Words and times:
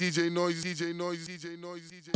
DJ 0.00 0.30
Noise, 0.30 0.62
DJ 0.62 0.94
Noise, 0.94 1.26
DJ 1.26 1.58
Noise, 1.60 1.82
DJ 1.90 2.12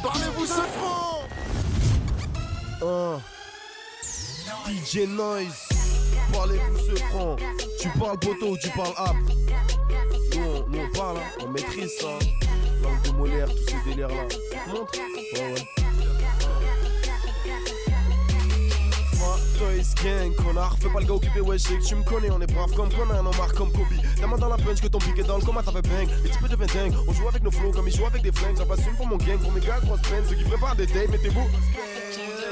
Parlez-vous 0.00 0.46
ce 0.46 0.52
franc 0.52 1.22
Oh. 2.80 3.18
DJ 4.68 5.08
Noise, 5.08 5.68
parlez-vous 6.32 6.78
ce 6.78 6.94
franc. 7.06 7.34
Tu 7.80 7.88
parles 7.98 8.18
poteau 8.20 8.50
ou 8.52 8.58
tu 8.58 8.68
parles 8.70 8.94
app? 8.96 9.16
Nous 10.36 10.40
on, 10.40 10.68
nous 10.68 10.78
on 10.78 10.92
parle, 10.96 11.16
hein. 11.16 11.22
on 11.40 11.48
maîtrise 11.48 11.90
ça. 11.98 12.16
Langue 12.80 13.02
de 13.02 13.10
molaire, 13.10 13.48
tous 13.48 13.72
ces 13.72 13.90
délires 13.90 14.06
là. 14.06 14.28
Montre. 14.68 15.77
Toys 19.78 19.94
gang, 20.02 20.34
connard, 20.34 20.76
fais 20.80 20.88
pas 20.88 20.98
le 20.98 21.06
gars 21.06 21.14
occupé, 21.14 21.40
ouais, 21.40 21.56
je 21.56 21.86
tu 21.86 21.94
me 21.94 22.02
connais, 22.02 22.30
on 22.32 22.40
est 22.40 22.52
brave 22.52 22.72
comme 22.74 22.88
Conan, 22.88 23.20
on 23.20 23.36
marque 23.36 23.54
comme 23.54 23.70
Kobe. 23.70 23.86
La 24.20 24.26
main 24.26 24.36
dans 24.36 24.48
la 24.48 24.56
punch 24.56 24.80
que 24.80 24.88
ton 24.88 24.98
piqué 24.98 25.22
dans 25.22 25.38
le 25.38 25.44
coma, 25.44 25.62
ça 25.62 25.70
fait 25.70 25.82
bang. 25.82 26.08
Les 26.24 26.30
types 26.30 26.48
deviennent 26.48 26.90
dingue, 26.90 26.98
on 27.06 27.12
joue 27.12 27.28
avec 27.28 27.44
nos 27.44 27.52
flows 27.52 27.70
comme 27.70 27.86
ils 27.86 27.94
jouent 27.94 28.06
avec 28.06 28.22
des 28.22 28.32
flingues. 28.32 28.56
Ça 28.56 28.66
passe 28.66 28.80
une 28.80 28.96
pour 28.96 29.06
mon 29.06 29.18
gang, 29.18 29.38
pour 29.38 29.52
mes 29.52 29.60
gars, 29.60 29.78
grosse 29.84 30.02
peine. 30.02 30.24
Ceux 30.28 30.34
qui 30.34 30.42
préparent 30.42 30.74
des 30.74 30.86
dates, 30.86 31.10
mettez-vous. 31.10 31.48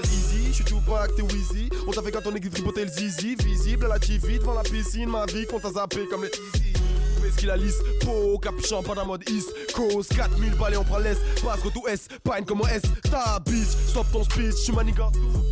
Easy, 0.04 0.46
je 0.48 0.52
suis 0.52 0.64
Tupac, 0.64 1.16
t'es 1.16 1.22
Wheezy. 1.22 1.68
On 1.88 1.90
t'a 1.90 2.02
fait 2.02 2.12
quand 2.12 2.26
on 2.26 2.34
est 2.36 2.48
tripoter 2.48 2.84
le 2.84 2.90
zizi. 2.92 3.34
Visible 3.34 3.86
à 3.86 3.88
la 3.88 3.98
TV 3.98 4.38
devant 4.38 4.54
la 4.54 4.62
piscine, 4.62 5.10
ma 5.10 5.26
vie 5.26 5.46
qu'on 5.46 5.58
t'a 5.58 5.72
zappé 5.72 6.06
comme 6.06 6.22
les 6.22 6.28
easy. 6.28 6.75
Est-ce 7.24 7.36
qu'il 7.36 7.50
a 7.50 7.56
lisse. 7.56 7.80
Po, 8.00 8.38
capuchon, 8.38 8.82
pas 8.82 8.94
dans 8.94 9.06
mode 9.06 9.28
East 9.28 9.50
Coast 9.74 10.14
4000 10.14 10.54
balais, 10.54 10.76
on 10.76 10.84
prend 10.84 10.98
l'Est. 10.98 11.20
Passe 11.42 11.62
go 11.62 11.70
to 11.70 11.86
S, 11.88 12.08
pine 12.24 12.44
comme 12.44 12.62
un 12.62 12.68
S. 12.68 12.82
Ta 13.10 13.38
bitch, 13.40 13.68
stop 13.88 14.06
ton 14.12 14.24
speech, 14.24 14.54
tu 14.64 14.72
manigas. 14.72 15.10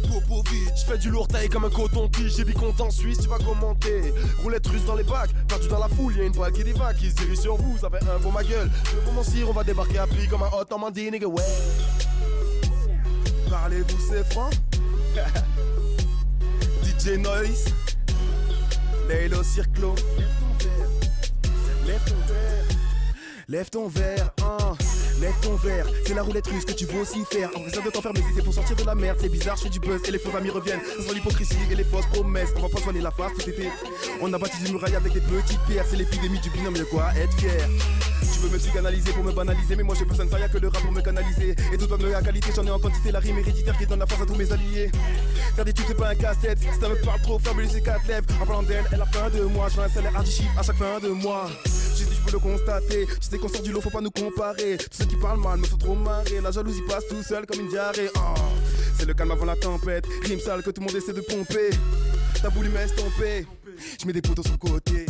Popovic, 0.08 0.72
fais 0.86 0.98
du 0.98 1.10
lourd 1.10 1.28
taille 1.28 1.48
comme 1.48 1.64
un 1.64 1.70
coton-tige 1.70 2.36
J'ai 2.36 2.44
dit 2.44 2.52
compte 2.52 2.80
en 2.80 2.90
Suisse, 2.90 3.18
tu 3.18 3.28
vas 3.28 3.38
commenter. 3.38 4.12
Roulette 4.42 4.66
russe 4.66 4.84
dans 4.84 4.94
les 4.94 5.02
bacs, 5.02 5.30
perdu 5.48 5.68
dans 5.68 5.78
la 5.78 5.88
foule 5.88 6.16
Y'a 6.16 6.24
une 6.24 6.32
balle 6.32 6.52
qui 6.52 6.64
divague, 6.64 6.96
qui 6.96 7.10
se 7.10 7.16
dirige 7.16 7.38
sur 7.38 7.56
vous 7.56 7.78
Ça 7.78 7.90
fait 7.90 8.02
un 8.08 8.18
pour 8.20 8.32
ma 8.32 8.44
gueule, 8.44 8.70
je 8.84 8.96
veux 9.08 9.12
mentir 9.12 9.48
On 9.48 9.52
va 9.52 9.64
débarquer 9.64 9.98
à 9.98 10.06
prix 10.06 10.28
comme 10.28 10.42
un 10.42 10.48
hot 10.48 10.66
Normandie, 10.70 11.10
nigga, 11.10 11.26
ouais. 11.26 11.42
Parlez-vous 13.50 13.98
c'est 14.08 14.24
franc? 14.32 14.50
DJ 16.82 17.18
Noise. 17.18 17.66
Laylo 19.08 19.42
Circlo 19.42 19.94
ton 22.04 22.16
verre, 22.26 22.64
lève 23.48 23.70
ton 23.70 23.88
verre, 23.88 24.30
hein. 24.42 24.76
Lève 25.20 25.34
ton 25.42 25.54
verre, 25.54 25.86
c'est 26.04 26.12
la 26.12 26.22
roulette 26.22 26.46
russe 26.48 26.64
que 26.64 26.72
tu 26.72 26.86
veux 26.86 27.00
aussi 27.00 27.24
faire. 27.30 27.48
En 27.56 27.62
raison 27.62 27.82
de 27.82 27.90
t'enfermer, 27.90 28.18
si 28.18 28.34
c'est 28.34 28.42
pour 28.42 28.52
sortir 28.52 28.74
de 28.74 28.82
la 28.82 28.96
merde, 28.96 29.16
c'est 29.20 29.28
bizarre, 29.28 29.56
je 29.56 29.62
fais 29.62 29.68
du 29.68 29.78
buzz 29.78 30.00
et 30.06 30.10
les 30.10 30.18
faux 30.18 30.36
amis 30.36 30.50
reviennent. 30.50 30.80
Sent 30.98 31.14
l'hypocrisie 31.14 31.56
et 31.70 31.74
les 31.76 31.84
fausses 31.84 32.06
promesses. 32.06 32.50
On 32.56 32.62
va 32.62 32.68
pas 32.68 32.80
soigner 32.80 33.00
la 33.00 33.12
face 33.12 33.32
tout 33.38 33.48
été. 33.48 33.70
On 34.20 34.32
a 34.32 34.38
bâti 34.38 34.60
des 34.64 34.72
murailles 34.72 34.96
avec 34.96 35.12
des 35.12 35.20
petites 35.20 35.60
pierres, 35.68 35.84
c'est 35.88 35.96
l'épidémie 35.96 36.40
du 36.40 36.50
binôme, 36.50 36.74
de 36.74 36.82
quoi 36.84 37.12
être 37.16 37.32
fier. 37.38 37.68
Tu 38.32 38.40
veux 38.40 38.48
me 38.48 38.58
psychanalyser 38.58 39.12
pour 39.12 39.22
me 39.22 39.30
banaliser, 39.30 39.76
mais 39.76 39.84
moi 39.84 39.94
j'ai 39.96 40.04
besoin 40.04 40.24
de 40.24 40.30
ça, 40.32 40.48
que 40.48 40.58
le 40.58 40.68
rap 40.68 40.82
pour 40.82 40.92
me 40.92 41.00
canaliser. 41.00 41.54
Et 41.72 41.78
tout 41.78 41.86
de 41.86 42.06
la 42.06 42.20
qualité, 42.20 42.50
j'en 42.54 42.66
ai 42.66 42.70
en 42.70 42.80
quantité, 42.80 43.12
la 43.12 43.20
rime 43.20 43.38
héréditaire 43.38 43.78
qui 43.78 43.86
donne 43.86 44.00
la 44.00 44.06
force 44.06 44.22
à 44.22 44.26
tous 44.26 44.34
mes 44.34 44.50
alliés. 44.50 44.90
Des 45.64 45.72
trucs, 45.72 45.86
c'est 45.86 45.94
pas 45.94 46.08
un 46.08 46.14
casse-tête, 46.16 46.58
si 46.58 46.66
ça 46.80 46.88
me 46.88 46.96
parle 46.96 47.22
trop, 47.22 47.38
fabuleux 47.38 47.68
c'est 47.70 47.82
quatre 47.82 48.06
lèvres. 48.08 48.26
En 48.42 48.46
parlant 48.46 48.64
d'elle, 48.64 48.84
elle 48.92 49.00
a 49.00 49.06
fin 49.06 49.30
de 49.30 49.44
mois, 49.44 49.68
je 49.68 49.80
un 49.80 49.88
salaire 49.88 50.12
à 50.18 50.62
chaque 50.62 50.76
fin 50.76 50.98
de 51.00 51.08
mois. 51.10 51.48
Je 51.96 52.02
sais, 52.02 52.10
je 52.10 52.24
peux 52.24 52.32
le 52.32 52.38
constater, 52.40 53.06
tu 53.06 53.16
sais 53.20 53.38
qu'on 53.38 53.48
sort 53.48 53.62
du 53.62 53.70
lot, 53.70 53.80
faut 53.80 53.90
pas 53.90 54.00
nous 54.00 54.10
comparer. 54.10 54.76
Tous 54.78 54.98
ceux 54.98 55.04
qui 55.04 55.16
parlent 55.16 55.40
mal 55.40 55.58
me 55.58 55.64
font 55.64 55.76
trop 55.76 55.94
marrer, 55.94 56.40
la 56.42 56.50
jalousie 56.50 56.82
passe 56.88 57.06
tout 57.08 57.22
seul 57.22 57.46
comme 57.46 57.60
une 57.60 57.68
diarrhée. 57.68 58.10
Oh, 58.16 58.34
c'est 58.98 59.06
le 59.06 59.14
calme 59.14 59.30
avant 59.30 59.44
la 59.44 59.54
tempête, 59.54 60.04
rime 60.22 60.40
sale 60.40 60.62
que 60.62 60.70
tout 60.70 60.80
le 60.80 60.86
monde 60.86 60.96
essaie 60.96 61.12
de 61.12 61.20
pomper. 61.20 61.70
T'as 62.42 62.48
voulu 62.48 62.68
m'estomper, 62.70 63.46
je 64.00 64.06
mets 64.06 64.12
des 64.12 64.22
poteaux 64.22 64.42
sur 64.42 64.52
le 64.52 64.58
côté. 64.58 65.06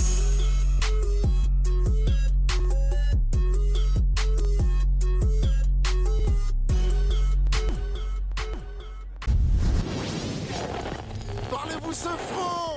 Parlez-vous 11.50 11.92
ce 11.92 12.08
franc 12.08 12.74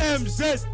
MZ, 0.00 0.64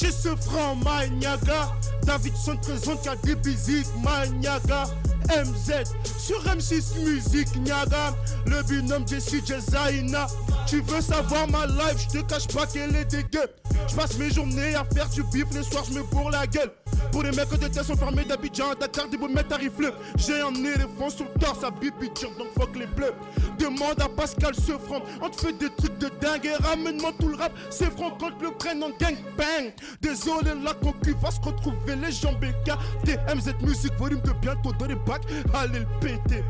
chez 0.00 0.10
ce 0.10 0.34
franc 0.36 0.76
Maniaga. 0.76 1.72
Davidson 2.04 2.56
présente 2.56 3.02
qu'à 3.02 3.16
des 3.16 3.34
bisiques 3.34 3.86
Maniaga. 4.02 4.86
MZ, 5.28 5.84
sur 6.18 6.42
M6 6.44 6.98
Musique 7.04 7.54
Niaga. 7.56 8.14
Le 8.46 8.62
binôme 8.62 9.06
Jesse 9.06 9.44
Jezaina. 9.46 10.26
Tu 10.70 10.80
veux 10.82 11.00
savoir 11.00 11.48
ma 11.48 11.66
life, 11.66 11.96
je 11.98 12.20
te 12.20 12.24
cache 12.24 12.46
pas 12.46 12.64
qu'elle 12.64 12.94
est 12.94 13.04
dégueu. 13.04 13.42
Je 13.88 13.96
passe 13.96 14.16
mes 14.18 14.30
journées 14.30 14.76
à 14.76 14.84
faire 14.84 15.08
du 15.08 15.24
bif, 15.24 15.46
les 15.52 15.64
soirs 15.64 15.84
je 15.90 15.98
me 15.98 16.04
bourre 16.04 16.30
la 16.30 16.46
gueule. 16.46 16.70
Pour 17.10 17.24
les 17.24 17.32
mecs 17.32 17.50
de 17.50 17.56
tête 17.56 17.82
sont 17.82 17.96
fermés 17.96 18.22
d'Abidjan, 18.24 18.74
Dakar, 18.78 19.08
des 19.08 19.16
beaux 19.16 19.26
mecs 19.26 19.50
arrivent 19.50 19.72
J'ai 20.16 20.40
un 20.40 20.54
éléphant 20.54 21.10
sur 21.10 21.24
le 21.24 21.40
torse 21.40 21.64
à 21.64 21.72
bibi 21.72 22.08
donc 22.38 22.52
fuck 22.56 22.76
les 22.76 22.86
bleus. 22.86 23.12
Demande 23.58 24.00
à 24.00 24.08
Pascal 24.08 24.54
ce 24.54 24.78
franc, 24.78 25.02
on 25.20 25.28
te 25.28 25.40
fait 25.40 25.54
des 25.54 25.70
trucs 25.70 25.98
de 25.98 26.08
dingue 26.20 26.46
et 26.46 26.54
ramène-moi 26.62 27.14
tout 27.18 27.30
le 27.30 27.36
rap. 27.36 27.50
C'est 27.70 27.90
franc 27.90 28.16
quand 28.20 28.40
le 28.40 28.52
prennent 28.52 28.84
en 28.84 28.90
gang 28.90 29.16
bang. 29.36 29.72
Désolé 30.00 30.52
la 30.62 30.74
concu 30.74 31.16
va 31.20 31.32
se 31.32 31.40
retrouver 31.40 31.96
les 31.96 32.12
jambes 32.12 32.44
écartées. 32.44 33.18
MZ 33.34 33.60
Music, 33.66 33.92
volume 33.98 34.20
de 34.20 34.32
bientôt 34.34 34.70
dans 34.78 34.86
les 34.86 34.94
bacs, 34.94 35.26
allez 35.52 35.80
le 35.80 35.86
péter. 36.00 36.44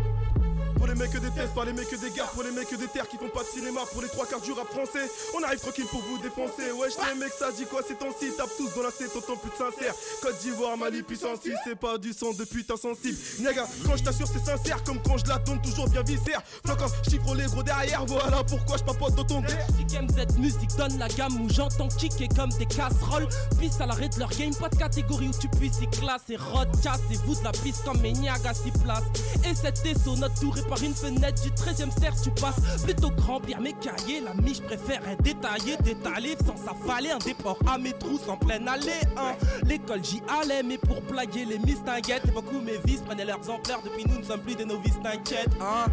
Pour 0.80 0.86
les 0.86 0.94
mecs 0.94 1.12
des 1.12 1.30
tests, 1.30 1.52
pas 1.54 1.66
les 1.66 1.74
mecs 1.74 1.91
des 1.91 2.10
gares, 2.10 2.30
pour 2.30 2.42
les 2.42 2.50
mecs 2.50 2.74
des 2.74 2.88
terres 2.88 3.06
qui 3.06 3.18
font 3.18 3.28
pas 3.28 3.42
de 3.42 3.48
cinéma, 3.48 3.80
pour 3.92 4.00
les 4.00 4.08
trois 4.08 4.24
quarts 4.24 4.41
du 4.41 4.52
rap 4.52 4.66
français, 4.68 5.10
on 5.38 5.42
arrive 5.42 5.60
tranquille 5.60 5.84
pour 5.84 6.00
vous 6.00 6.16
défoncer. 6.16 6.72
Wesh, 6.72 6.94
les 7.06 7.20
mecs, 7.20 7.34
ça 7.38 7.52
dit 7.52 7.66
quoi? 7.66 7.82
C'est 7.86 7.98
temps-ci, 7.98 8.32
tape 8.34 8.48
tous 8.56 8.72
dans 8.74 8.82
la 8.82 8.91
c'est 8.91 9.14
autant 9.14 9.36
plus 9.36 9.50
de 9.50 9.56
sincère. 9.56 9.94
Côte 10.22 10.38
d'Ivoire, 10.41 10.78
Mali, 10.78 11.02
puissance, 11.02 11.41
c'est 11.64 11.76
pas 11.76 11.98
du 11.98 12.14
sang 12.14 12.32
de 12.32 12.44
putain 12.44 12.78
sensible. 12.78 13.18
Niaga, 13.41 13.66
quand 13.84 13.96
je 13.98 14.04
t'assure, 14.04 14.26
c'est 14.26 14.42
sincère, 14.42 14.82
comme 14.82 15.02
quand 15.02 15.18
je 15.18 15.26
la 15.26 15.36
donne 15.38 15.60
toujours 15.60 15.86
bien 15.91 16.02
viscère. 16.02 16.41
Floquant, 16.64 16.88
chiffre 17.06 17.34
les 17.34 17.44
gros 17.44 17.62
derrière, 17.62 18.06
voilà 18.06 18.42
pourquoi 18.42 18.78
je 18.78 18.84
papote 18.84 19.14
dans 19.14 19.24
ton. 19.24 19.42
MZ 19.42 20.38
Music 20.38 20.70
donne 20.78 20.98
la 20.98 21.08
gamme 21.08 21.42
où 21.42 21.48
j'entends 21.50 21.88
kicker 21.88 22.28
comme 22.28 22.50
des 22.58 22.64
casseroles. 22.64 23.28
Pisse 23.58 23.80
à 23.80 23.86
l'arrêt 23.86 24.08
de 24.08 24.18
leur 24.18 24.30
game, 24.30 24.54
pas 24.54 24.70
de 24.70 24.76
catégorie 24.76 25.28
où 25.28 25.38
tu 25.38 25.48
puisses 25.48 25.82
y 25.82 25.88
classer. 25.91 26.36
Rod, 26.36 26.68
cassez-vous 26.82 27.34
de 27.34 27.44
la 27.44 27.52
piste 27.52 27.84
comme 27.84 28.00
mes 28.00 28.12
Niaga 28.12 28.54
s'y 28.54 28.70
place. 28.70 29.04
Et 29.44 29.54
cette 29.54 29.78
SO, 29.98 30.16
notre 30.16 30.41
tour 30.41 30.56
par 30.70 30.82
une 30.84 30.94
fenêtre 30.94 31.42
du 31.42 31.50
13ème 31.50 31.91
ster, 31.91 32.12
tu 32.22 32.31
passes 32.31 32.60
plutôt 32.84 33.10
grand, 33.10 33.41
bien 33.41 33.58
mes 33.58 33.72
cahiers. 33.72 34.20
La 34.20 34.34
miche 34.34 34.60
préfère 34.60 35.06
être 35.08 35.20
détaillée, 35.20 35.76
détalée, 35.82 36.36
sans 36.47 36.56
s'affaler. 36.56 37.10
Un 37.10 37.19
déport 37.19 37.58
à 37.66 37.76
mes 37.76 37.92
trousses 37.92 38.28
en 38.28 38.36
pleine 38.36 38.69
allée. 38.69 39.03
Hein. 39.16 39.34
L'école 39.64 40.04
j'y 40.04 40.22
allais, 40.41 40.62
mais 40.62 40.78
pour 40.78 41.03
plaguer 41.03 41.44
les 41.44 41.59
miss, 41.59 41.82
t'inquiète. 41.84 42.22
Et 42.28 42.30
beaucoup 42.30 42.60
mes 42.60 42.78
vices 42.84 43.00
prenaient 43.00 43.25
leurs 43.25 43.50
ampleurs. 43.50 43.82
Depuis 43.82 44.04
nous 44.09 44.20
ne 44.20 44.25
sommes 44.25 44.41
plus 44.41 44.54
des 44.54 44.64
novices, 44.64 45.00
t'inquiète. 45.03 45.50
Hein. 45.60 45.86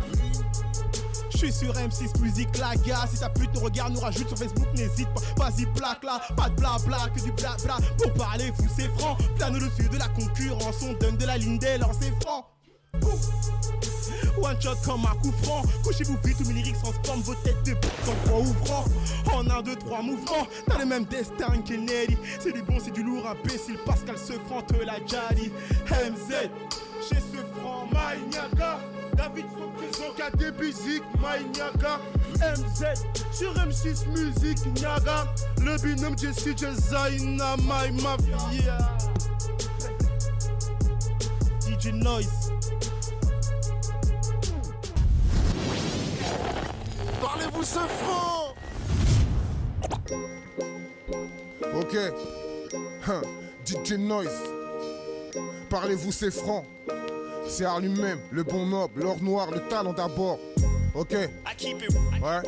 Je 1.31 1.37
suis 1.37 1.51
sur 1.51 1.73
M6 1.73 2.19
Musique, 2.21 2.55
la 2.59 2.75
gars. 2.75 3.07
Si 3.11 3.19
ta 3.19 3.29
pute 3.29 3.53
nous 3.55 3.61
regarde, 3.61 3.93
nous 3.93 3.99
rajoute 3.99 4.27
sur 4.27 4.37
Facebook, 4.37 4.67
n'hésite 4.75 5.09
pas. 5.15 5.49
Vas-y, 5.49 5.65
plaque 5.73 6.03
là, 6.03 6.21
pas 6.35 6.49
de 6.49 6.55
blabla, 6.55 7.09
que 7.15 7.19
du 7.19 7.31
blabla. 7.31 7.77
Pour 7.97 8.13
parler, 8.13 8.53
fou, 8.55 8.67
c'est 8.75 8.89
franc. 8.99 9.17
Plane 9.37 9.55
au-dessus 9.55 9.89
de 9.89 9.97
la 9.97 10.07
concurrence, 10.09 10.75
on 10.83 10.93
donne 10.93 11.17
de 11.17 11.25
la 11.25 11.37
ligne 11.37 11.57
d'élan, 11.57 11.89
c'est 11.99 12.13
franc. 12.23 12.45
One 14.41 14.61
shot 14.61 14.75
comme 14.85 15.05
un 15.05 15.15
coup 15.21 15.33
franc. 15.43 15.63
Couchez-vous 15.83 16.17
vite, 16.23 16.37
tous 16.37 16.47
mes 16.47 16.53
lyrics 16.53 16.77
transforment 16.81 17.21
vos 17.23 17.35
têtes 17.35 17.63
de 17.65 17.73
pute 17.73 17.91
en 18.07 18.29
point 18.29 18.39
ouvrant. 18.39 18.85
En 19.33 19.49
un, 19.49 19.61
deux, 19.61 19.75
trois 19.75 20.01
mouvements, 20.01 20.47
t'as 20.67 20.79
le 20.79 20.85
même 20.85 21.05
destin 21.05 21.47
Nelly. 21.75 22.17
C'est 22.39 22.53
du 22.53 22.61
bon, 22.61 22.77
c'est 22.83 22.91
du 22.91 23.03
lourd, 23.03 23.27
imbécile. 23.27 23.77
Pascal 23.85 24.17
se 24.17 24.33
franc, 24.47 24.61
te 24.61 24.75
l'a 24.83 24.99
dit. 25.35 25.51
MZ, 25.89 26.49
chez 27.01 27.15
ce 27.15 27.59
franc, 27.59 27.87
Maïniaga. 27.91 28.79
David 29.15 29.45
sont 29.57 29.71
présents 29.75 30.13
qu'à 30.15 30.29
des 30.31 30.51
bisiques, 30.51 31.03
Maïniaga. 31.19 31.99
MZ, 32.35 33.03
sur 33.31 33.53
M6 33.53 34.07
Musique, 34.09 34.65
Niaga. 34.75 35.27
Le 35.59 35.77
binôme 35.81 36.17
Jesse 36.17 36.55
Jezaina, 36.57 37.57
My 37.57 37.91
Mafia. 38.01 38.77
DJ 41.67 41.93
Noise. 41.93 42.46
Parlez-vous 47.21 47.63
ce 47.63 47.79
franc 47.79 48.55
Ok. 51.75 51.95
Hein, 53.07 53.21
DJ 53.65 53.93
Noise. 53.93 54.29
Parlez-vous 55.69 56.11
c'est 56.11 56.31
franc. 56.31 56.65
C'est 57.47 57.65
à 57.65 57.79
lui-même, 57.79 58.19
le 58.31 58.43
bon 58.43 58.65
noble, 58.65 59.01
l'or 59.01 59.21
noir, 59.21 59.49
le 59.51 59.59
talent 59.69 59.93
d'abord. 59.93 60.39
Ok. 60.93 61.13
Ouais. 62.21 62.41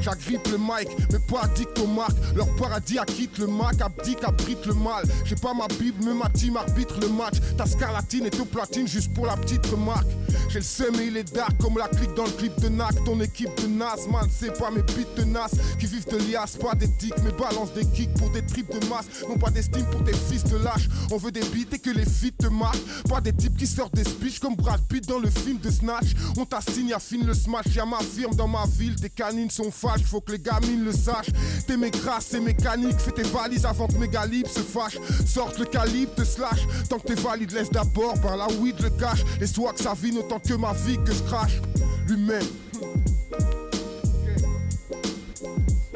J'agrippe 0.00 0.48
le 0.48 0.58
mic, 0.58 0.88
mais 1.10 1.18
pas 1.18 1.42
addict 1.42 1.78
aux 1.78 1.86
marques. 1.86 2.16
Leur 2.34 2.48
paradis 2.56 2.98
acquitte 2.98 3.38
le 3.38 3.46
Mac, 3.46 3.80
abdique, 3.80 4.24
abrite 4.24 4.66
le 4.66 4.74
mal. 4.74 5.04
J'ai 5.24 5.36
pas 5.36 5.54
ma 5.54 5.68
Bible, 5.68 6.04
mais 6.04 6.14
ma 6.14 6.28
team 6.30 6.56
arbitre 6.56 6.98
le 7.00 7.08
match. 7.08 7.34
Ta 7.56 7.66
scarlatine 7.66 8.26
est 8.26 8.40
au 8.40 8.44
platine 8.44 8.88
juste 8.88 9.12
pour 9.14 9.26
la 9.26 9.36
petite 9.36 9.64
remarque. 9.66 10.08
J'ai 10.48 10.58
le 10.58 10.64
seum 10.64 10.94
et 11.00 11.06
il 11.06 11.16
est 11.16 11.32
dark 11.32 11.56
comme 11.60 11.78
la 11.78 11.88
clique 11.88 12.14
dans 12.14 12.24
le 12.24 12.30
clip 12.30 12.58
de 12.60 12.68
Nac. 12.68 12.92
Ton 13.04 13.20
équipe 13.20 13.54
de 13.62 13.68
Nas, 13.68 14.06
man, 14.10 14.28
c'est 14.30 14.56
pas 14.58 14.70
mes 14.70 14.82
bites 14.82 15.14
de 15.16 15.24
Nas 15.24 15.50
qui 15.78 15.86
vivent 15.86 16.08
de 16.08 16.18
lias, 16.18 16.56
pas 16.60 16.74
d'éthique, 16.74 17.14
mais 17.24 17.30
balance 17.32 17.72
des 17.72 17.84
kicks 17.86 18.12
pour 18.14 18.30
des 18.30 18.44
tripes 18.44 18.72
de 18.72 18.86
masse. 18.88 19.06
Non 19.28 19.36
pas 19.36 19.50
d'estime 19.50 19.86
pour 19.90 20.02
tes 20.04 20.14
fils 20.14 20.44
de 20.44 20.56
lâche. 20.56 20.88
On 21.10 21.16
veut 21.16 21.32
des 21.32 21.40
beats 21.40 21.72
et 21.72 21.78
que 21.78 21.90
les 21.90 22.04
feats 22.04 22.36
te 22.38 22.48
marquent. 22.48 22.84
Pas 23.08 23.20
des 23.20 23.32
types 23.32 23.56
qui 23.56 23.66
sortent 23.66 23.94
des 23.94 24.04
speeches 24.04 24.40
comme 24.40 24.56
Brad 24.56 24.80
Pitt 24.88 25.06
dans 25.06 25.18
le 25.18 25.30
film 25.30 25.58
de 25.58 25.70
Snatch. 25.70 26.14
On 26.36 26.44
t'assigne, 26.44 26.92
affine 26.92 27.26
le 27.26 27.34
smash. 27.34 27.66
Y'a 27.74 27.86
ma 27.86 28.00
firme 28.00 28.34
dans 28.34 28.48
ma 28.48 28.64
ville, 28.72 28.96
tes 28.96 29.10
canines 29.10 29.50
sont 29.50 29.70
fâches. 29.70 30.02
Faut 30.04 30.20
que 30.20 30.32
les 30.32 30.38
gamines 30.38 30.84
le 30.84 30.92
sachent. 30.92 31.30
T'es 31.66 31.76
mes 31.76 31.90
grâces, 31.90 32.26
c'est 32.30 32.40
mécanique. 32.40 32.98
Fais 32.98 33.12
tes 33.12 33.22
valises 33.22 33.64
avant 33.64 33.86
que 33.86 33.96
mes 33.96 34.08
galibes 34.08 34.46
se 34.46 34.60
fâchent. 34.60 34.98
Sorte 35.26 35.58
le 35.58 35.66
calibre, 35.66 36.14
te 36.14 36.24
slash. 36.24 36.66
Tant 36.88 36.98
que 36.98 37.08
t'es 37.08 37.20
valide, 37.20 37.52
laisse 37.52 37.70
d'abord. 37.70 38.20
Par 38.20 38.36
la 38.36 38.48
weed 38.48 38.80
le 38.80 38.90
cache. 38.90 39.24
Et 39.40 39.46
soit 39.46 39.72
que 39.72 39.80
ça 39.80 39.94
vine 39.94 40.18
autant 40.18 40.38
que 40.38 40.54
ma 40.54 40.72
vie 40.72 40.98
que 41.04 41.12
je 41.12 41.22
crache. 41.22 41.60
Lui-même. 42.08 42.46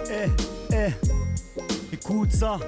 Eh, 0.09 0.31
eh, 0.73 0.93
écoute 1.93 2.33
ça. 2.33 2.59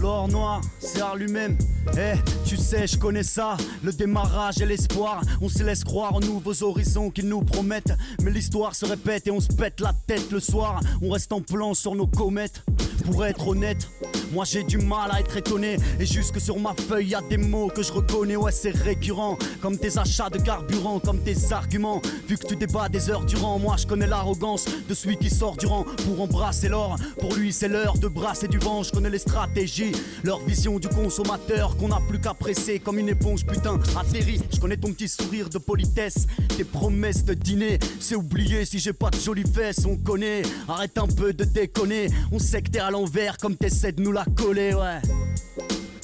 L'or 0.00 0.28
noir, 0.28 0.62
c'est 0.78 1.02
art 1.02 1.16
lui-même. 1.16 1.58
Eh, 1.98 2.14
tu 2.46 2.56
sais, 2.56 2.86
je 2.86 2.96
connais 2.96 3.22
ça. 3.22 3.58
Le 3.84 3.92
démarrage 3.92 4.60
et 4.62 4.66
l'espoir. 4.66 5.20
On 5.42 5.48
se 5.48 5.62
laisse 5.62 5.84
croire 5.84 6.14
aux 6.14 6.20
nouveaux 6.20 6.62
horizons 6.62 7.10
qu'ils 7.10 7.28
nous 7.28 7.42
promettent. 7.42 7.92
Mais 8.22 8.30
l'histoire 8.30 8.74
se 8.74 8.86
répète 8.86 9.26
et 9.26 9.30
on 9.30 9.40
se 9.40 9.48
pète 9.48 9.80
la 9.80 9.92
tête 10.06 10.30
le 10.30 10.40
soir. 10.40 10.80
On 11.02 11.10
reste 11.10 11.32
en 11.32 11.42
plan 11.42 11.74
sur 11.74 11.94
nos 11.94 12.06
comètes. 12.06 12.62
Pour 13.04 13.26
être 13.26 13.48
honnête, 13.48 13.88
moi 14.32 14.44
j'ai 14.44 14.62
du 14.62 14.78
mal 14.78 15.10
à 15.12 15.20
être 15.20 15.36
étonné. 15.36 15.76
Et 15.98 16.06
jusque 16.06 16.40
sur 16.40 16.58
ma 16.58 16.74
feuille, 16.74 17.08
y 17.08 17.14
a 17.14 17.20
des 17.22 17.36
mots 17.36 17.68
que 17.68 17.82
je 17.82 17.92
reconnais. 17.92 18.36
Ouais, 18.36 18.52
c'est 18.52 18.74
récurrent. 18.74 19.38
Comme 19.60 19.76
tes 19.76 19.98
achats 19.98 20.30
de 20.30 20.38
carburant, 20.38 21.00
comme 21.00 21.20
tes 21.20 21.52
arguments. 21.52 22.00
Vu 22.28 22.36
que 22.36 22.46
tu 22.46 22.56
débats 22.56 22.88
des 22.88 23.10
heures 23.10 23.24
durant, 23.24 23.58
moi 23.58 23.76
je 23.76 23.86
connais 23.86 24.06
l'arrogance 24.06 24.66
de 24.88 24.94
celui 24.94 25.16
qui 25.16 25.30
sort 25.30 25.56
du 25.56 25.66
rang 25.66 25.84
pour 26.06 26.20
embrasser 26.20 26.68
l'or. 26.68 26.96
Pour 27.18 27.34
lui, 27.34 27.52
c'est 27.52 27.68
l'heure 27.68 27.98
de 27.98 28.08
brasser 28.08 28.48
du 28.48 28.58
vent. 28.58 28.82
Je 28.82 28.92
connais 28.92 29.10
les 29.10 29.18
stratégies, 29.18 29.92
leur 30.24 30.40
vision 30.40 30.78
du 30.78 30.88
consommateur 30.88 31.76
qu'on 31.76 31.88
n'a 31.88 32.00
plus 32.08 32.20
qu'à 32.20 32.34
presser 32.34 32.78
comme 32.78 32.98
une 32.98 33.08
éponge. 33.08 33.44
Putain, 33.46 33.78
atterri. 33.96 34.40
Je 34.52 34.60
connais 34.60 34.76
ton 34.76 34.92
petit 34.92 35.08
sourire 35.08 35.48
de 35.48 35.58
politesse, 35.58 36.26
tes 36.56 36.64
promesses 36.64 37.24
de 37.24 37.34
dîner. 37.34 37.78
C'est 37.98 38.16
oublié 38.16 38.64
si 38.64 38.78
j'ai 38.78 38.92
pas 38.92 39.10
de 39.10 39.18
jolies 39.18 39.44
fesses, 39.52 39.84
on 39.86 39.96
connaît. 39.96 40.42
Arrête 40.68 40.98
un 40.98 41.06
peu 41.06 41.32
de 41.32 41.44
déconner. 41.44 42.08
On 42.32 42.38
sait 42.38 42.62
que 42.62 42.70
t'es 42.70 42.80
à 42.80 42.90
l'envers 42.90 43.36
comme 43.36 43.56
t'essaies 43.56 43.92
de 43.92 44.02
nous 44.02 44.12
la 44.12 44.19
coller, 44.36 44.74
ouais. 44.74 45.00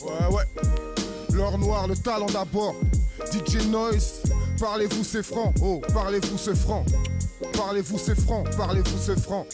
Ouais, 0.02 0.34
ouais. 0.34 0.44
L'or 1.32 1.58
noir, 1.58 1.88
le 1.88 1.96
talent 1.96 2.26
d'abord. 2.26 2.74
DJ 3.32 3.66
Noise, 3.66 4.22
parlez-vous 4.60 5.04
c'est 5.04 5.22
franc. 5.22 5.52
Oh, 5.60 5.80
parlez-vous 5.92 6.38
c'est 6.38 6.56
franc. 6.56 6.84
Parlez-vous 7.52 7.98
c'est 7.98 8.18
franc. 8.18 8.44
Parlez-vous 8.56 8.98
c'est 8.98 9.18
franc. 9.18 9.46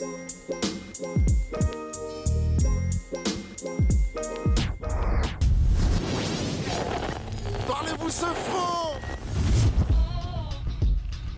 Parlez-vous 7.67 8.11
ce 8.11 8.27
franc 8.27 8.95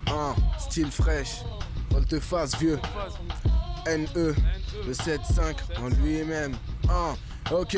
Un, 0.07 0.35
style 0.59 0.91
fraîche, 0.91 1.43
volte-face 1.91 2.57
vieux. 2.57 2.79
NE, 3.87 4.35
le 4.85 4.93
7-5 4.93 5.55
en 5.81 5.89
lui-même. 5.89 6.55
Un, 6.89 7.15
ok. 7.51 7.77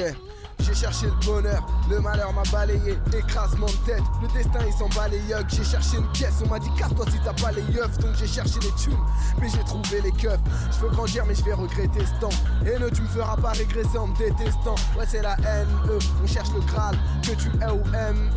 J'ai 0.67 0.75
cherché 0.75 1.05
le 1.05 1.25
bonheur, 1.25 1.65
le 1.89 2.01
malheur 2.01 2.33
m'a 2.33 2.43
balayé, 2.51 2.99
écrasement 3.17 3.67
de 3.67 3.85
tête, 3.85 4.03
le 4.21 4.27
destin 4.27 4.59
il 4.67 4.73
s'en 4.73 4.89
yucks. 5.29 5.49
J'ai 5.49 5.63
cherché 5.63 5.95
une 5.95 6.11
pièce, 6.11 6.33
on 6.43 6.49
m'a 6.49 6.59
dit 6.59 6.69
casse-toi 6.77 7.05
si 7.09 7.19
t'as 7.23 7.31
pas 7.33 7.53
les 7.53 7.61
yeux, 7.73 7.87
donc 8.01 8.15
j'ai 8.15 8.27
cherché 8.27 8.59
les 8.59 8.71
thunes, 8.71 8.97
mais 9.39 9.47
j'ai 9.47 9.63
trouvé 9.63 10.01
les 10.01 10.11
keufs. 10.11 10.39
Je 10.71 10.79
veux 10.79 10.89
grandir, 10.89 11.25
mais 11.25 11.35
je 11.35 11.43
vais 11.43 11.53
regretter 11.53 12.05
ce 12.05 12.19
temps. 12.19 12.35
Et 12.65 12.77
ne 12.77 12.89
tu 12.89 13.01
me 13.01 13.07
feras 13.07 13.37
pas 13.37 13.51
régresser 13.51 13.97
en 13.97 14.07
me 14.07 14.17
détestant. 14.17 14.75
Ouais, 14.97 15.05
c'est 15.07 15.21
la 15.21 15.37
haine, 15.45 15.69
eux, 15.89 15.99
on 16.21 16.27
cherche 16.27 16.49
le 16.53 16.59
Graal, 16.59 16.97
que 17.23 17.31
tu 17.31 17.47
es 17.47 17.71
ou 17.71 17.81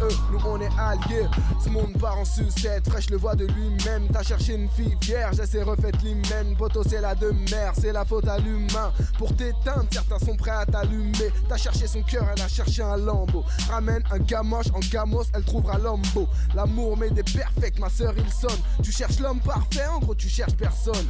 eux, 0.04 0.14
nous 0.30 0.40
on 0.46 0.60
est 0.60 0.70
alliés. 0.78 1.26
Ce 1.62 1.68
monde 1.68 1.98
part 1.98 2.16
en 2.16 2.24
sucette, 2.24 2.88
fraîche 2.88 3.10
le 3.10 3.16
voit 3.16 3.34
de 3.34 3.46
lui-même. 3.46 4.06
T'as 4.12 4.22
cherché 4.22 4.54
une 4.54 4.68
fille 4.68 4.96
vierge, 5.00 5.40
elle 5.40 5.48
s'est 5.48 5.62
refaite 5.62 6.00
l'hymen. 6.02 6.54
Poto, 6.56 6.84
c'est 6.88 7.00
la 7.00 7.16
de 7.16 7.30
mer, 7.50 7.72
c'est 7.76 7.92
la 7.92 8.04
faute 8.04 8.28
à 8.28 8.38
l'humain. 8.38 8.92
Pour 9.18 9.34
t'éteindre, 9.34 9.86
certains 9.90 10.18
sont 10.24 10.36
prêts 10.36 10.52
à 10.52 10.64
t'allumer. 10.64 11.32
T'as 11.48 11.56
cherché 11.56 11.88
son 11.88 12.02
cœur, 12.02 12.19
elle 12.34 12.42
a 12.42 12.48
cherché 12.48 12.82
un 12.82 12.96
lambeau. 12.96 13.44
Ramène 13.70 14.02
un 14.10 14.18
gamoche 14.18 14.68
en 14.74 14.80
gamos, 14.90 15.24
elle 15.34 15.44
trouvera 15.44 15.78
l'ambo. 15.78 16.28
L'amour 16.54 16.96
met 16.96 17.10
des 17.10 17.22
perfects, 17.22 17.78
ma 17.78 17.88
soeur 17.88 18.14
il 18.16 18.30
sonne. 18.30 18.58
Tu 18.82 18.92
cherches 18.92 19.18
l'homme 19.20 19.40
parfait, 19.40 19.86
en 19.86 19.98
gros 20.00 20.14
tu 20.14 20.28
cherches 20.28 20.54
personne. 20.54 21.06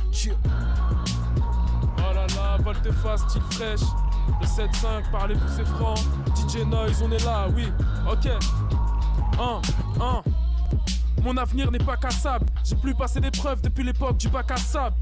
Oh 1.98 2.14
là 2.14 2.26
là, 2.34 2.58
volte-face, 2.62 3.22
style 3.28 3.42
fraîche. 3.50 3.80
Le 4.40 4.46
7-5, 4.46 5.10
parlez-vous, 5.10 5.48
c'est 5.56 5.66
franc. 5.66 5.94
DJ 6.36 6.64
Noise, 6.64 7.02
on 7.02 7.10
est 7.10 7.24
là, 7.24 7.48
oui, 7.54 7.66
ok. 8.10 8.28
1, 9.38 9.60
1. 10.00 10.22
Mon 11.22 11.36
avenir 11.36 11.70
n'est 11.70 11.78
pas 11.78 11.96
cassable. 11.96 12.46
J'ai 12.64 12.76
plus 12.76 12.94
passé 12.94 13.20
d'épreuves 13.20 13.60
depuis 13.60 13.84
l'époque 13.84 14.16
du 14.16 14.28
bac 14.28 14.50
à 14.50 14.56
sable. 14.56 14.96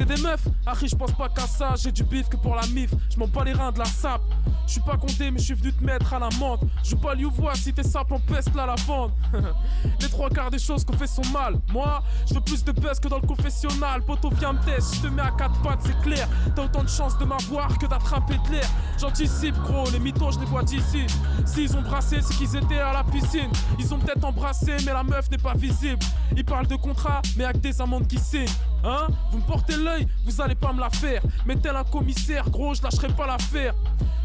Et 0.00 0.04
des 0.04 0.20
meufs, 0.22 0.46
Harry, 0.66 0.88
je 0.88 0.96
pense 0.96 1.12
pas 1.12 1.28
qu'à 1.28 1.46
ça. 1.46 1.74
J'ai 1.76 1.92
du 1.92 2.04
bif 2.04 2.28
que 2.28 2.36
pour 2.36 2.54
la 2.54 2.66
mif. 2.68 2.90
Je 3.10 3.18
m'en 3.18 3.26
bats 3.26 3.44
les 3.44 3.52
reins 3.52 3.72
de 3.72 3.78
la 3.78 3.84
sape. 3.84 4.22
Je 4.66 4.72
suis 4.72 4.80
pas 4.80 4.96
condé, 4.96 5.30
mais 5.30 5.38
je 5.38 5.44
suis 5.44 5.54
venu 5.54 5.72
te 5.72 5.84
mettre 5.84 6.12
à 6.12 6.18
la 6.18 6.28
menthe. 6.40 6.60
Je 6.82 6.96
pas 6.96 7.14
voix 7.14 7.54
si 7.54 7.72
tes 7.72 7.84
sapes 7.84 8.10
en 8.10 8.18
peste 8.18 8.54
la 8.54 8.74
vente. 8.86 9.12
les 10.00 10.08
trois 10.08 10.28
quarts 10.28 10.50
des 10.50 10.58
choses 10.58 10.84
qu'on 10.84 10.96
fait 10.96 11.06
sont 11.06 11.24
mal. 11.32 11.60
Moi, 11.72 12.02
je 12.28 12.34
veux 12.34 12.40
plus 12.40 12.64
de 12.64 12.72
buzz 12.72 12.98
que 12.98 13.08
dans 13.08 13.20
le 13.20 13.26
confessionnal. 13.26 14.02
Poto, 14.02 14.30
viens 14.30 14.54
me 14.54 14.64
test, 14.64 14.96
je 14.96 15.02
te 15.02 15.06
mets 15.06 15.22
à 15.22 15.30
quatre 15.30 15.60
pattes, 15.62 15.80
c'est 15.84 16.00
clair. 16.00 16.28
T'as 16.54 16.64
autant 16.64 16.82
de 16.82 16.88
chance 16.88 17.16
de 17.18 17.24
m'avoir 17.24 17.78
que 17.78 17.86
d'attraper 17.86 18.38
de 18.48 18.52
l'air. 18.52 18.68
J'anticipe, 18.98 19.56
gros, 19.62 19.88
les 19.90 20.00
mythos, 20.00 20.32
je 20.32 20.40
les 20.40 20.46
vois 20.46 20.64
d'ici. 20.64 21.06
S'ils 21.44 21.76
ont 21.76 21.82
brassé, 21.82 22.20
c'est 22.20 22.34
qu'ils 22.34 22.56
étaient 22.56 22.80
à 22.80 22.92
la 22.92 23.04
piscine. 23.04 23.50
Ils 23.78 23.94
ont 23.94 23.98
peut-être 23.98 24.24
embrassé, 24.24 24.76
mais 24.84 24.92
la 24.92 25.04
meuf 25.04 25.30
n'est 25.30 25.38
pas 25.38 25.54
visible. 25.54 26.04
Ils 26.36 26.44
parlent 26.44 26.66
de 26.66 26.76
contrat, 26.76 27.22
mais 27.36 27.44
avec 27.44 27.60
des 27.60 27.80
amendes 27.80 28.08
qui 28.08 28.18
signent. 28.18 28.46
Hein? 28.86 29.08
Vous 29.32 29.38
me 29.38 29.42
portez 29.42 29.76
l'œil, 29.76 30.06
vous 30.24 30.40
allez 30.40 30.54
pas 30.54 30.72
me 30.72 30.78
la 30.78 30.90
faire. 30.90 31.20
Mais 31.44 31.56
tel 31.56 31.74
un 31.74 31.82
commissaire, 31.82 32.48
gros, 32.48 32.72
je 32.74 32.82
lâcherai 32.82 33.08
pas 33.08 33.26
l'affaire. 33.26 33.74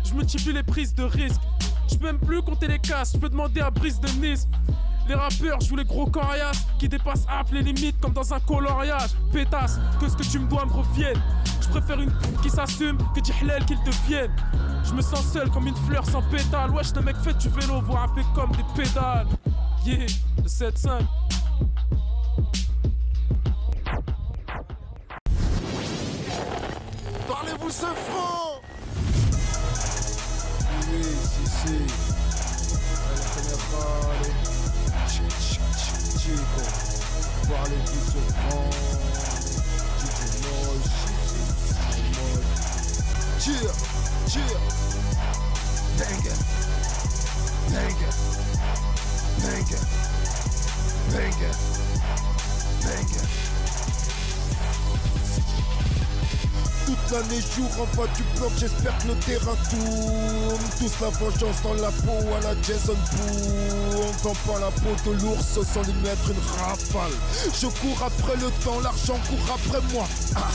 Je 0.03 0.13
multiplie 0.13 0.53
les 0.53 0.63
prises 0.63 0.93
de 0.93 1.03
risque. 1.03 1.41
Je 1.89 1.95
peux 1.95 2.05
même 2.05 2.19
plus 2.19 2.41
compter 2.43 2.67
les 2.67 2.79
casses, 2.79 3.13
je 3.13 3.17
peux 3.17 3.29
demander 3.29 3.61
à 3.61 3.71
Brise 3.71 3.99
de 3.99 4.07
Nice. 4.19 4.47
Les 5.07 5.15
rappeurs 5.15 5.59
jouent 5.61 5.77
les 5.77 5.83
gros 5.83 6.05
coriaces 6.05 6.65
qui 6.77 6.87
dépassent 6.87 7.25
app 7.27 7.51
les 7.51 7.63
limites 7.63 7.99
comme 7.99 8.13
dans 8.13 8.33
un 8.33 8.39
coloriage. 8.39 9.09
Pétasse, 9.33 9.79
que 9.99 10.07
ce 10.07 10.15
que 10.15 10.23
tu 10.23 10.37
me 10.39 10.47
dois 10.47 10.65
me 10.65 10.71
revienne. 10.71 11.19
Je 11.59 11.67
préfère 11.67 11.99
une 11.99 12.13
qui 12.43 12.49
s'assume 12.49 12.97
que 13.15 13.19
Dihlel 13.19 13.65
qu'il 13.65 13.79
devienne. 13.83 14.31
Je 14.83 14.93
me 14.93 15.01
sens 15.01 15.25
seul 15.25 15.49
comme 15.49 15.67
une 15.67 15.75
fleur 15.75 16.05
sans 16.05 16.21
pétale. 16.21 16.69
Wesh, 16.69 16.93
le 16.95 17.01
mec 17.01 17.15
fait 17.17 17.33
du 17.33 17.49
vélo, 17.49 17.81
voit 17.81 18.01
rapper 18.01 18.21
comme 18.35 18.51
des 18.51 18.63
pédales. 18.75 19.27
Yeah, 19.85 20.05
le 20.37 20.47
7-5. 20.47 21.01
Parlez-vous 27.71 27.79
ce 27.79 28.11
franc 28.11 28.61
Oui, 30.91 31.03
si, 31.23 31.45
si. 31.47 31.75
Elle 33.07 33.23
connaît 33.33 33.61
parler. 33.71 34.33
Chic, 35.07 35.31
chic, 35.39 35.69
chic, 35.77 36.19
chico. 36.19 36.63
Parlez-vous 37.49 38.01
ce 38.11 38.21
franc 38.33 38.69
DJ 39.99 40.19
Noise. 40.43 40.89
En 41.87 41.99
mode. 42.19 42.49
Cheer, 43.39 43.73
cheer. 44.27 44.59
Banger. 45.97 46.39
Banger. 47.69 48.11
Banger. 49.39 49.81
Banger. 51.11 51.53
Banger. 52.83 53.40
Toute 57.11 57.27
l'année 57.27 57.41
jour 57.41 57.69
en 57.77 57.97
bas 57.97 58.07
du 58.15 58.23
bloc, 58.37 58.51
j'espère 58.57 58.97
que 58.99 59.07
le 59.09 59.15
terrain 59.15 59.55
tourne. 59.69 60.61
Tous 60.79 61.01
la 61.01 61.09
vengeance 61.09 61.61
dans 61.61 61.73
la 61.73 61.91
peau 61.91 62.35
à 62.37 62.39
la 62.41 62.61
Jason 62.61 62.95
Bourne. 63.11 64.15
Quand 64.23 64.35
pas 64.47 64.59
la 64.59 64.71
peau 64.71 64.95
de 65.05 65.21
l'ours 65.21 65.45
sans 65.45 65.83
lui 65.83 65.93
mettre 66.03 66.29
une 66.29 66.61
rafale. 66.61 67.11
Je 67.53 67.67
cours 67.67 68.03
après 68.03 68.37
le 68.37 68.49
temps, 68.63 68.79
l'argent 68.79 69.19
court 69.27 69.55
après 69.55 69.81
moi. 69.93 70.07
Ah. 70.35 70.51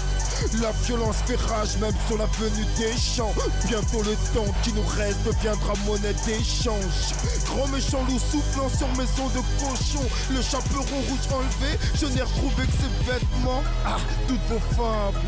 La 0.60 0.72
violence 0.84 1.16
fait 1.26 1.36
rage 1.36 1.76
même 1.78 1.94
sur 2.06 2.18
la 2.18 2.26
venue 2.26 2.66
des 2.76 2.96
champs. 2.96 3.32
Bientôt 3.68 4.02
le 4.02 4.14
temps 4.34 4.52
qui 4.62 4.72
nous 4.72 4.84
reste 4.96 5.22
deviendra 5.24 5.74
monnaie 5.86 6.14
d'échange. 6.26 7.14
Grand 7.46 7.66
méchant 7.68 8.04
loup 8.08 8.18
soufflant 8.18 8.68
sur 8.68 8.88
maison 8.96 9.28
de 9.28 9.40
cochon. 9.58 10.04
Le 10.30 10.42
chaperon 10.42 11.00
rouge 11.08 11.28
enlevé, 11.32 11.78
je 11.94 12.06
n'ai 12.06 12.22
retrouvé 12.22 12.66
que 12.66 12.72
ses 12.72 13.10
vêtements. 13.10 13.62
Ah, 13.84 13.96
toutes 14.28 14.40
vos 14.48 14.60
fables 14.76 15.18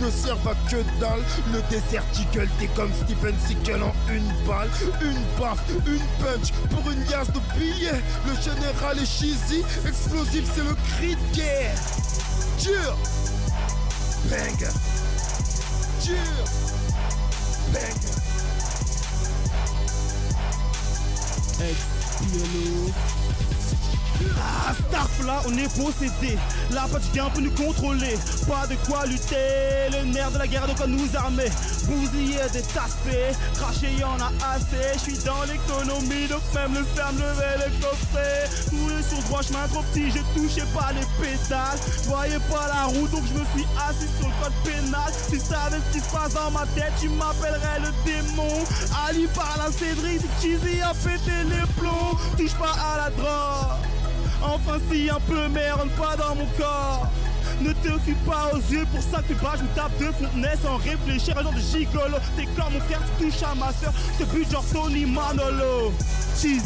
ne 0.00 0.10
servent 0.10 0.48
à 0.48 0.54
que 0.70 0.82
dalle. 1.00 1.24
Le 1.52 1.62
désert 1.70 2.04
Eagle, 2.18 2.48
t'es 2.58 2.68
comme 2.68 2.92
Steven 3.04 3.34
Seagal 3.46 3.82
en 3.82 3.94
une 4.12 4.32
balle. 4.46 4.70
Une 5.02 5.24
baffe, 5.38 5.64
une 5.86 6.06
punch 6.22 6.52
pour 6.70 6.90
une 6.90 7.04
liasse 7.04 7.32
de 7.32 7.40
billets. 7.58 8.02
Le 8.26 8.34
général 8.42 8.98
est 8.98 9.06
cheesy, 9.06 9.64
explosif 9.86 10.44
c'est 10.54 10.64
le 10.64 10.74
cri 10.74 11.16
de 11.16 11.36
guerre. 11.36 11.74
Dur, 12.60 12.96
banger, 14.30 14.72
dur, 16.06 16.44
banger. 17.72 18.16
Ex-piano. 21.60 23.19
Ah, 24.38 24.72
là, 25.24 25.42
on 25.46 25.56
est 25.56 25.68
possédé. 25.76 26.38
La 26.70 26.82
pas 26.82 26.98
du 26.98 27.08
gain 27.10 27.28
pour 27.30 27.42
nous 27.42 27.50
contrôler. 27.50 28.18
Pas 28.48 28.66
de 28.66 28.76
quoi 28.86 29.06
lutter. 29.06 29.90
Le 29.92 30.12
nerf 30.12 30.30
de 30.32 30.38
la 30.38 30.46
guerre 30.46 30.66
de 30.66 30.72
quoi 30.72 30.86
nous 30.86 31.08
armer. 31.16 31.50
Bousiller 31.84 32.48
des 32.52 32.62
taspés. 32.62 33.32
Cracher, 33.54 33.92
y 33.98 34.04
en 34.04 34.18
a 34.20 34.30
assez. 34.54 34.94
Je 34.94 34.98
suis 34.98 35.18
dans 35.24 35.42
l'économie, 35.44 36.26
donc 36.28 36.42
même 36.54 36.74
le 36.74 36.84
ferme 36.94 37.16
levait 37.16 37.66
le 37.66 37.70
coffret. 37.82 38.48
Rouler 38.70 39.02
sur 39.02 39.18
droit 39.28 39.42
chemin 39.42 39.66
trop 39.68 39.82
petit, 39.92 40.10
je 40.10 40.22
touchais 40.38 40.66
pas 40.74 40.92
les 40.92 41.06
pédales. 41.20 41.78
Je 42.02 42.08
voyais 42.08 42.40
pas 42.50 42.68
la 42.68 42.84
route, 42.84 43.10
donc 43.10 43.24
je 43.26 43.34
me 43.38 43.44
suis 43.54 43.66
assis 43.88 44.08
sur 44.18 44.28
le 44.28 44.34
code 44.42 44.52
pénal. 44.64 45.12
Si 45.12 45.32
tu 45.32 45.38
savais 45.38 45.78
ce 45.78 45.98
qui 45.98 46.04
se 46.04 46.10
passe 46.12 46.34
dans 46.34 46.50
ma 46.50 46.66
tête, 46.74 46.92
tu 47.00 47.08
m'appellerais 47.08 47.80
le 47.80 47.92
démon. 48.04 48.64
Ali 49.08 49.26
par 49.34 49.56
la 49.58 49.70
Cédric, 49.72 50.22
Cheesy 50.40 50.80
a 50.82 50.94
pété 50.94 51.44
les 51.44 51.66
plombs. 51.78 52.16
Touche 52.36 52.54
pas 52.54 52.74
à 52.92 52.96
la 52.96 53.10
drogue. 53.10 53.89
Enfin 54.42 54.78
si 54.90 55.10
un 55.10 55.20
peu 55.20 55.48
merde 55.48 55.88
pas 55.98 56.16
dans 56.16 56.34
mon 56.34 56.46
corps. 56.58 57.06
Ne 57.60 57.72
te 57.72 57.98
fie 58.04 58.14
pas 58.26 58.50
aux 58.54 58.72
yeux 58.72 58.86
pour 58.90 59.02
ça 59.02 59.22
que 59.22 59.34
bas 59.34 59.54
je 59.56 59.62
me 59.62 59.68
tape 59.74 59.96
de 59.98 60.06
fontenay 60.06 60.54
sans 60.62 60.76
réfléchir. 60.76 61.36
Un 61.38 61.42
genre 61.42 61.52
de 61.52 61.60
gigolo 61.60 62.16
T'es 62.36 62.46
comme 62.56 62.72
mon 62.72 62.80
frère 62.80 63.00
tu 63.18 63.24
touches 63.24 63.42
à 63.42 63.54
ma 63.54 63.72
soeur. 63.72 63.92
Te 64.18 64.24
bute 64.24 64.50
genre 64.50 64.64
Tony 64.72 65.04
Manolo. 65.04 65.92
Cheesy. 66.40 66.60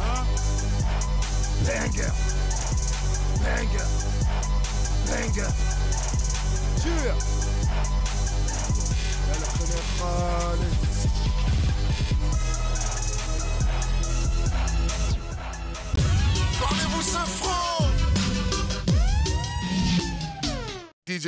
Hein? 0.00 0.24
Banger, 1.64 2.12
banger, 3.42 3.86
banger, 5.06 5.48
dur. 6.82 7.35